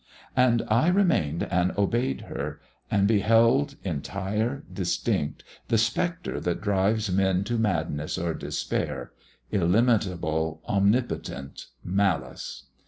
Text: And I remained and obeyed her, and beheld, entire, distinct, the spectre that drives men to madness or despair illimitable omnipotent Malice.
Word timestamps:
And 0.35 0.63
I 0.67 0.87
remained 0.87 1.43
and 1.43 1.73
obeyed 1.77 2.21
her, 2.21 2.59
and 2.89 3.07
beheld, 3.07 3.75
entire, 3.83 4.63
distinct, 4.73 5.43
the 5.67 5.77
spectre 5.77 6.39
that 6.39 6.59
drives 6.61 7.11
men 7.11 7.43
to 7.43 7.59
madness 7.59 8.17
or 8.17 8.33
despair 8.33 9.11
illimitable 9.51 10.63
omnipotent 10.67 11.67
Malice. 11.83 12.63